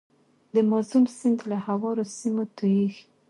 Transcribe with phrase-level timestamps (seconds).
[0.53, 3.01] د مازون سیند له هوارو سیمو تویږي.